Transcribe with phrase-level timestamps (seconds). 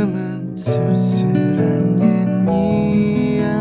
[0.00, 3.52] 가끔은 쓸쓸한 옛 이야기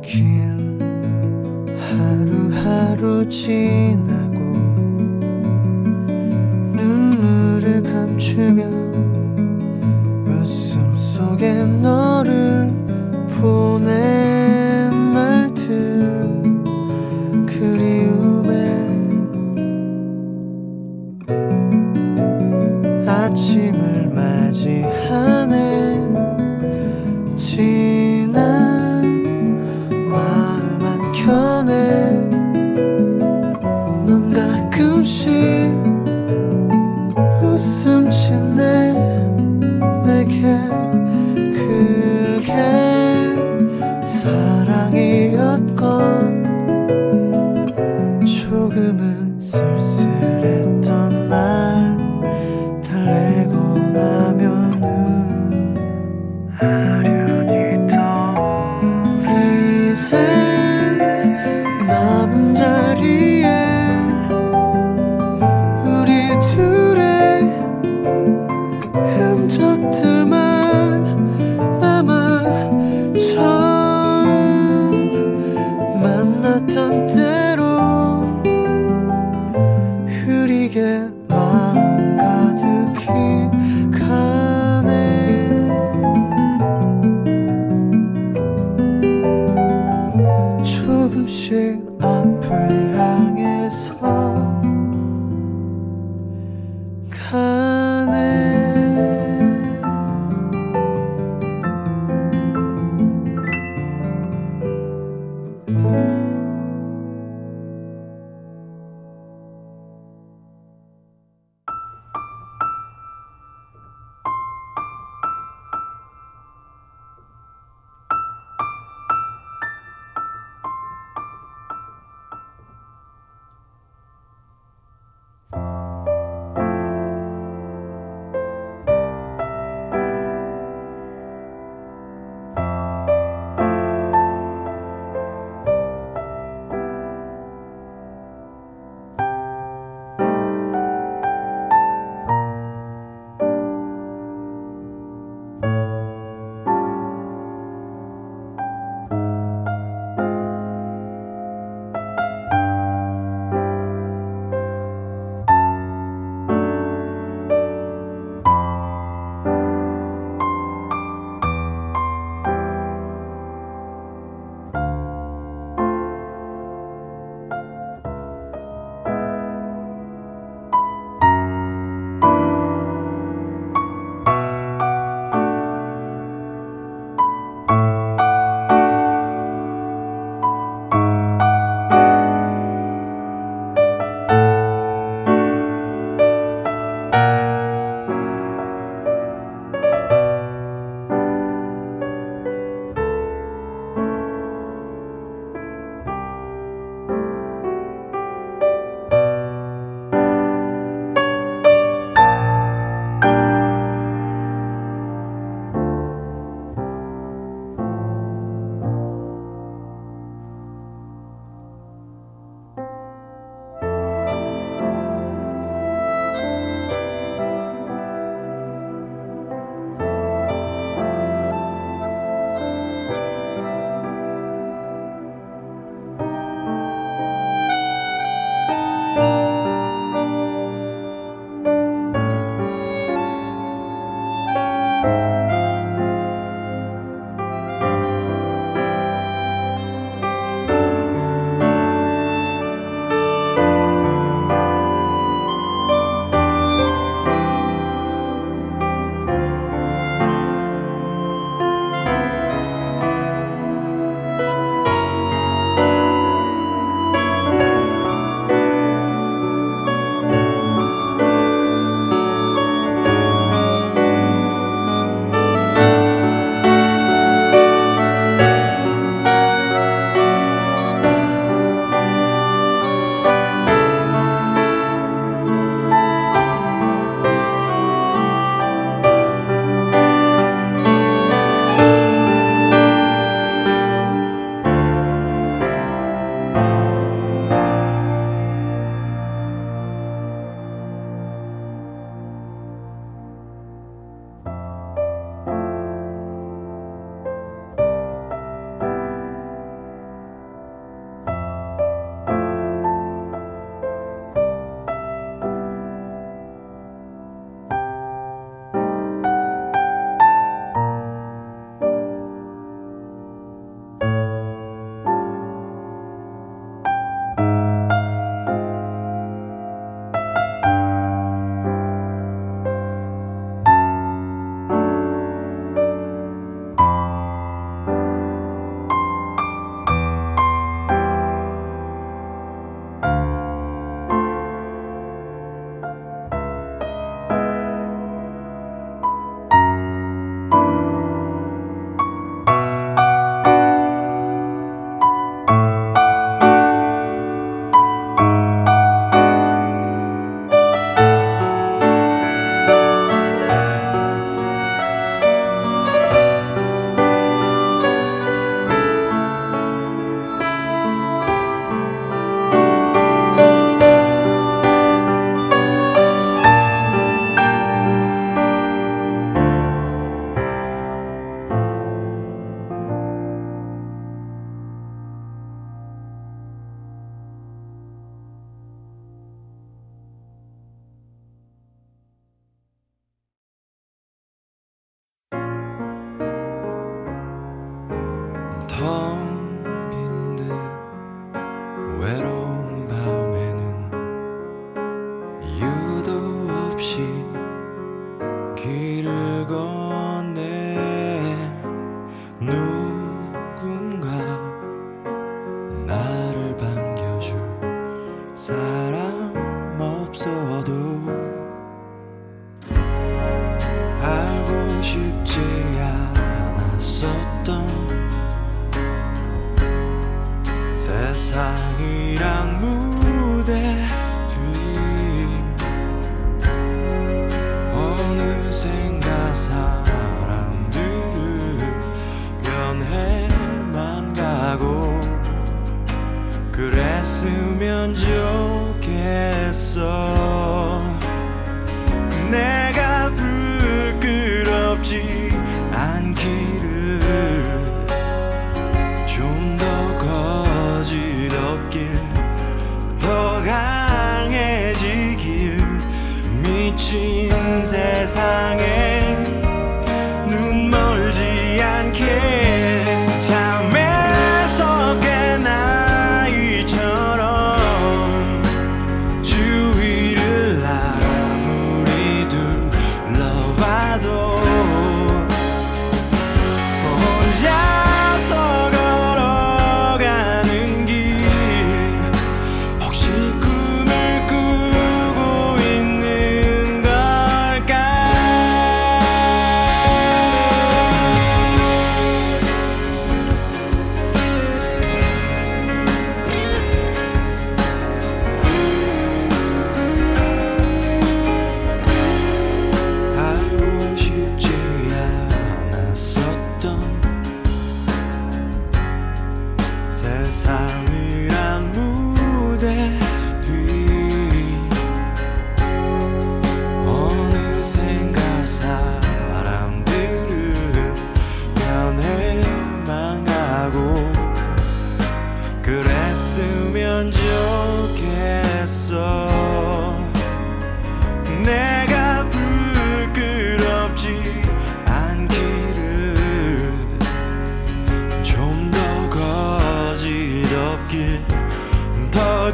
[0.00, 0.78] 긴
[1.76, 4.38] 하루하루 지나고
[6.76, 8.85] 눈물을 감추며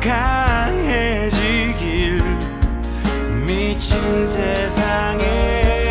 [0.03, 1.31] 강해지길
[3.47, 5.82] 미친 세상에.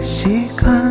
[0.00, 0.85] 习惯。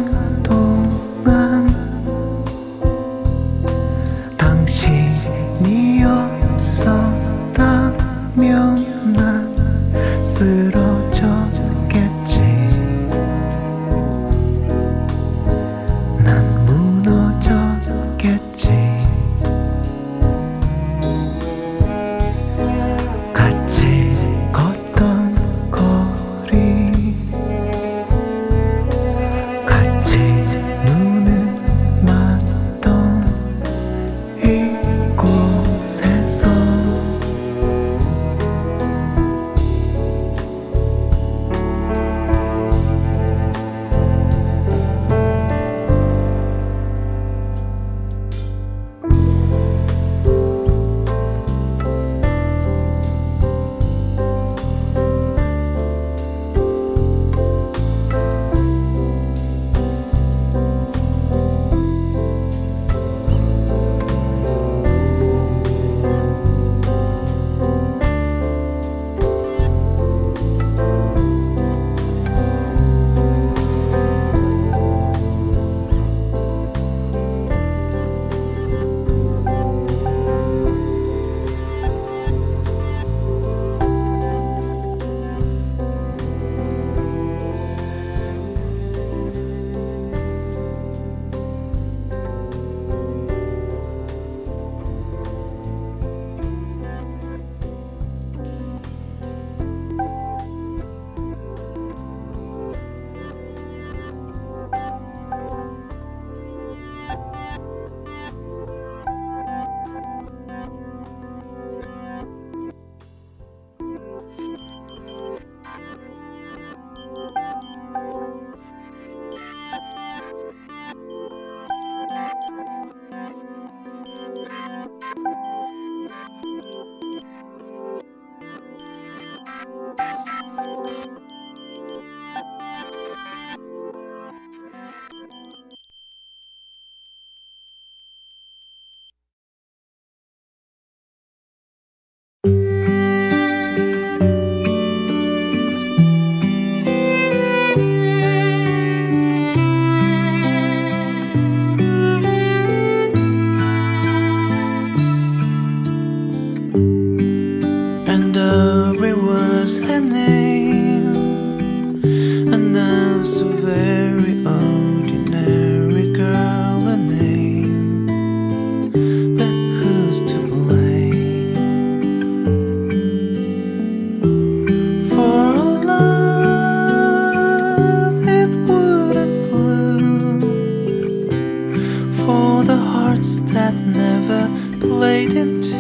[185.46, 185.75] into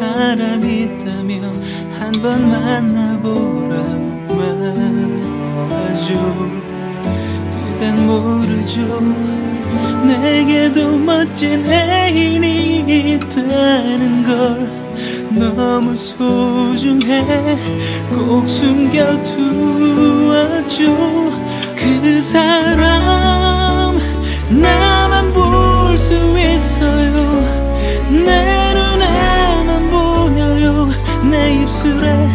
[0.00, 1.44] 사람 있다면
[1.98, 3.76] 한 번 만나보라
[5.68, 6.08] 말하죠
[7.52, 8.80] 그댄 모르죠.
[10.06, 14.32] 내게도 멋진 애인이 있다는 걸
[15.38, 17.58] 너무 소중해.
[18.10, 19.36] 꼭 숨겨두어줘.
[21.76, 23.98] 그 사람
[24.48, 27.44] 나만 볼 수 있어요.
[28.08, 28.59] 내
[31.28, 32.28] 내 입술에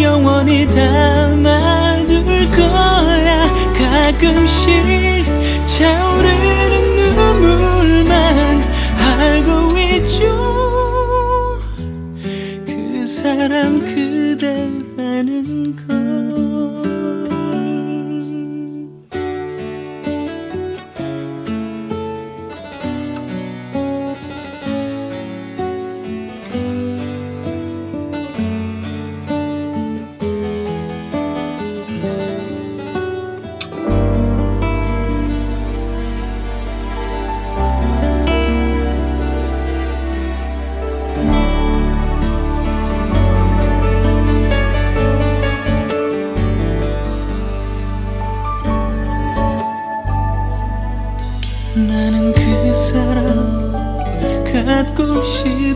[0.00, 3.46] 영원히 담아둘 거야.
[3.74, 5.24] 가끔씩
[5.66, 8.62] 차오르는 눈물만
[8.98, 11.58] 알고 있죠.
[12.64, 16.05] 그 사람 그대라는 걸.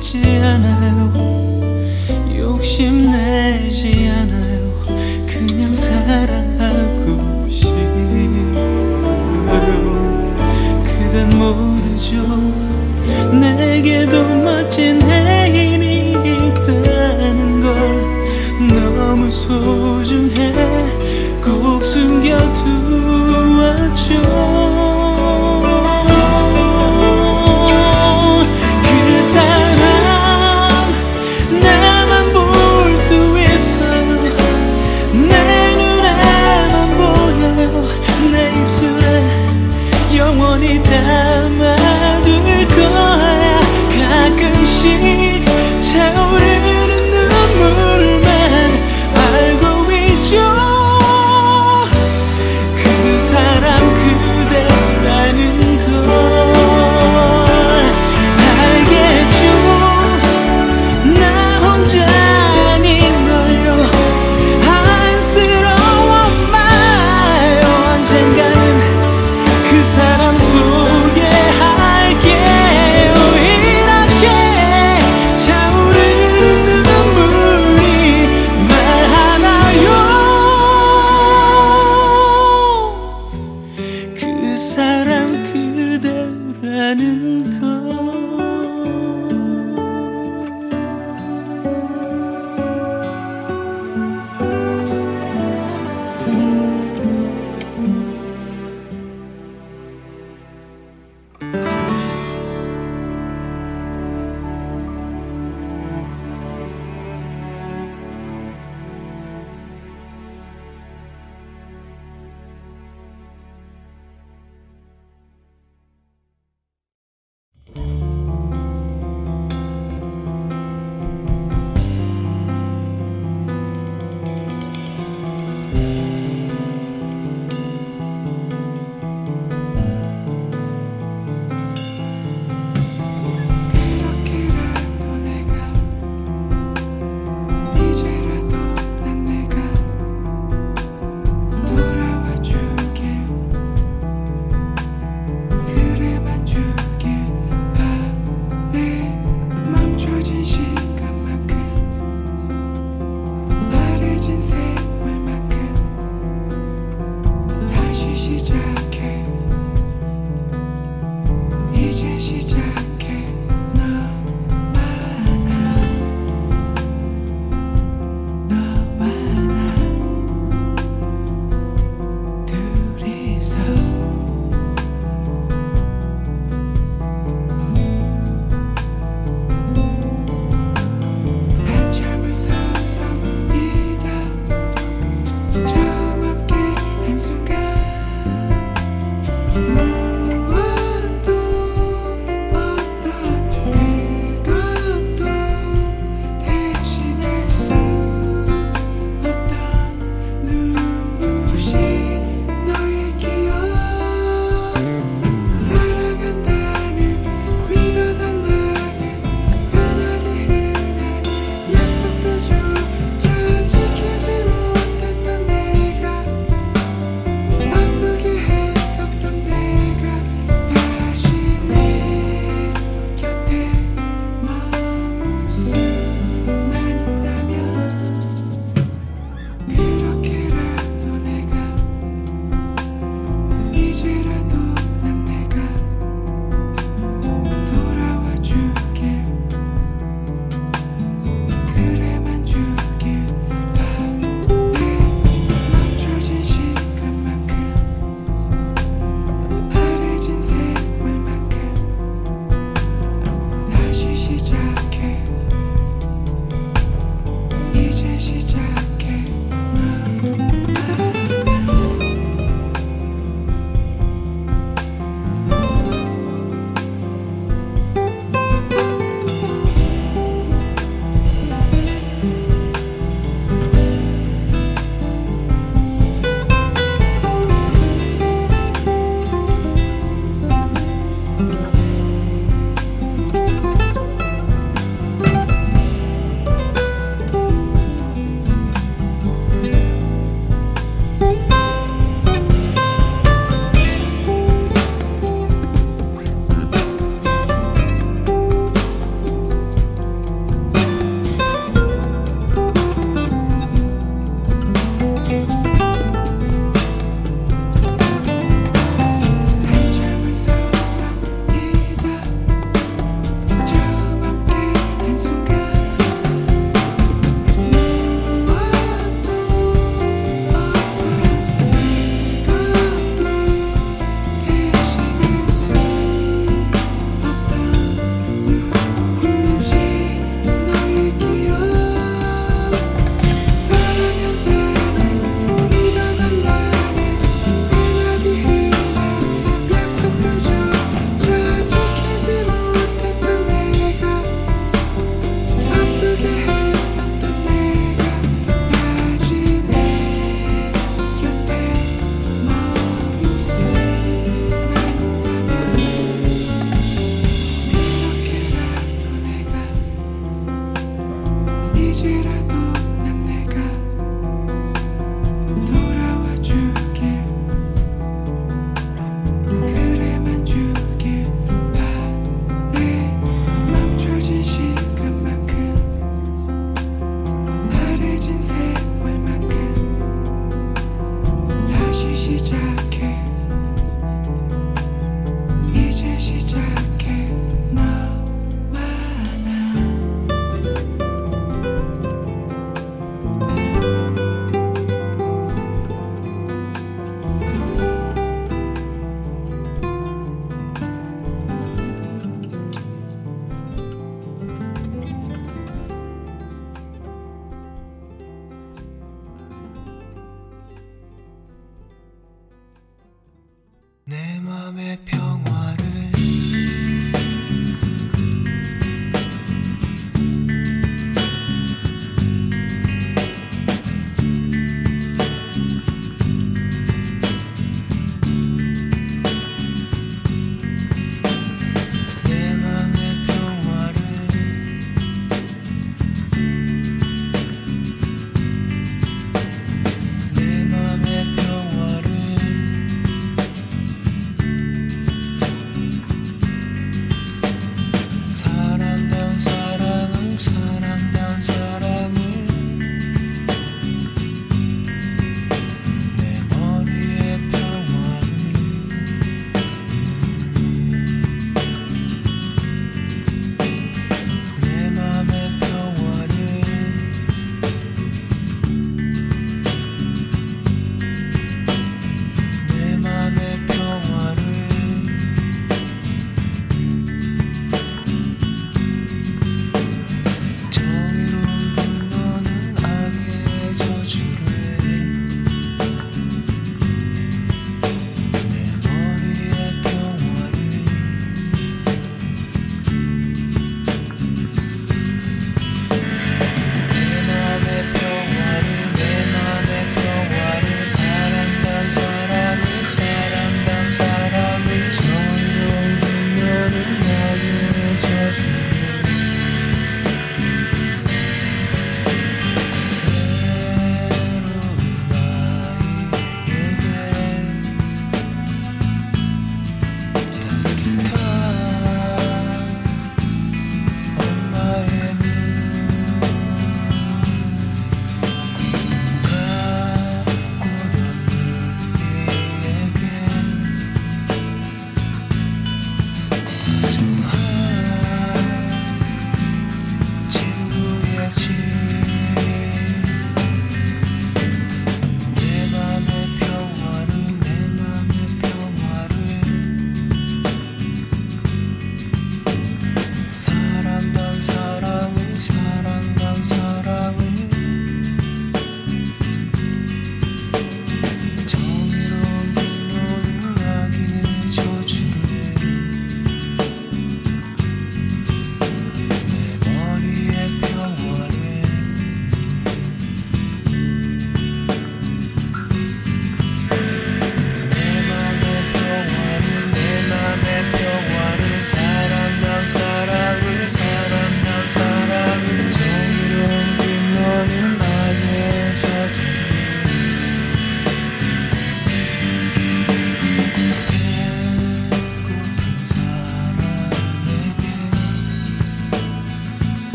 [0.00, 0.93] 쉽지 않아